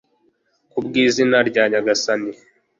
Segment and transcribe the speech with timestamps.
[0.71, 2.31] ku bw'izina rya nyagasani